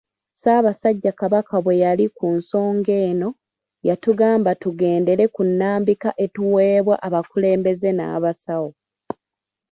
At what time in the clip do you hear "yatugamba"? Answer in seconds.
3.87-4.51